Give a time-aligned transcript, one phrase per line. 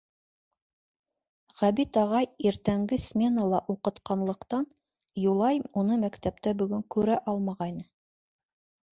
[1.61, 4.65] Ғәбит ағай иртәнге сменала уҡытҡанлыҡтан,
[5.25, 7.85] Юлай уны мәктәптә бөгөн күрә алмағайны.